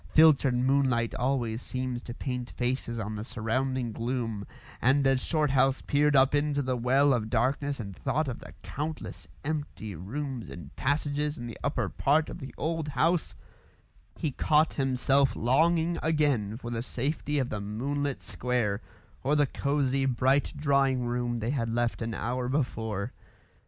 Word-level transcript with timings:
Filtered 0.15 0.55
moonlight 0.55 1.13
always 1.13 1.61
seems 1.61 2.01
to 2.01 2.11
paint 2.15 2.49
faces 2.49 2.97
on 2.99 3.15
the 3.15 3.23
surrounding 3.23 3.91
gloom, 3.91 4.47
and 4.81 5.05
as 5.05 5.23
Shorthouse 5.23 5.83
peered 5.85 6.15
up 6.15 6.33
into 6.33 6.63
the 6.63 6.75
well 6.75 7.13
of 7.13 7.29
darkness 7.29 7.79
and 7.79 7.95
thought 7.95 8.27
of 8.27 8.39
the 8.39 8.51
countless 8.63 9.27
empty 9.45 9.93
rooms 9.93 10.49
and 10.49 10.75
passages 10.75 11.37
in 11.37 11.45
the 11.45 11.59
upper 11.63 11.87
part 11.87 12.31
of 12.31 12.39
the 12.39 12.51
old 12.57 12.87
house, 12.87 13.35
he 14.17 14.31
caught 14.31 14.73
himself 14.73 15.35
longing 15.35 15.99
again 16.01 16.57
for 16.57 16.71
the 16.71 16.81
safety 16.81 17.37
of 17.37 17.49
the 17.49 17.61
moonlit 17.61 18.23
square, 18.23 18.81
or 19.21 19.35
the 19.35 19.45
cosy, 19.45 20.07
bright 20.07 20.51
drawing 20.57 21.05
room 21.05 21.37
they 21.37 21.51
had 21.51 21.69
left 21.69 22.01
an 22.01 22.15
hour 22.15 22.49
before. 22.49 23.13